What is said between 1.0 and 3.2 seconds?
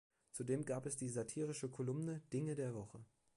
satirische Kolumne „Dinge der Woche“.